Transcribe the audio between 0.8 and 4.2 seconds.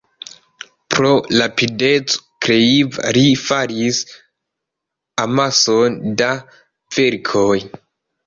Pro rapideco kreiva li faris